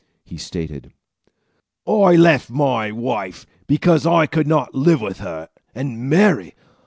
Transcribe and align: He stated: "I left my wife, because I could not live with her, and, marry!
He 0.25 0.37
stated: 0.37 0.93
"I 1.85 2.15
left 2.15 2.49
my 2.49 2.91
wife, 2.91 3.45
because 3.67 4.03
I 4.03 4.25
could 4.25 4.47
not 4.47 4.73
live 4.73 4.99
with 5.01 5.19
her, 5.19 5.49
and, 5.75 6.09
marry! 6.09 6.55